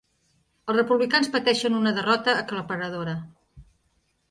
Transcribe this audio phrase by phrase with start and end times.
[0.71, 3.17] Els republicans pateixen una derrota aclaparadora